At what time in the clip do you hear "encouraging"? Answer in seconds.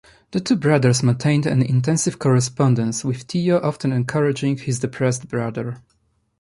3.93-4.57